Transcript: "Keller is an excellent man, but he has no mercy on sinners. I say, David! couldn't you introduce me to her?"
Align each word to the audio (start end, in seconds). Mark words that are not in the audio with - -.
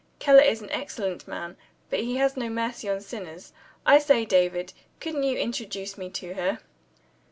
"Keller 0.17 0.41
is 0.41 0.63
an 0.63 0.71
excellent 0.71 1.27
man, 1.27 1.57
but 1.91 1.99
he 1.99 2.15
has 2.15 2.35
no 2.35 2.49
mercy 2.49 2.89
on 2.89 3.01
sinners. 3.01 3.53
I 3.85 3.99
say, 3.99 4.25
David! 4.25 4.73
couldn't 4.99 5.21
you 5.21 5.37
introduce 5.37 5.95
me 5.95 6.09
to 6.09 6.33
her?" 6.33 6.59